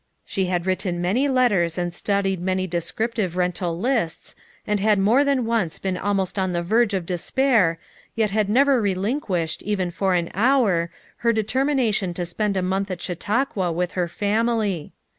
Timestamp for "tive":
3.13-3.37